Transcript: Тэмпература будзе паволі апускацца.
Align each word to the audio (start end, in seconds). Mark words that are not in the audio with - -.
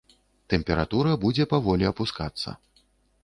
Тэмпература 0.51 1.11
будзе 1.25 1.45
паволі 1.53 1.85
апускацца. 1.91 2.49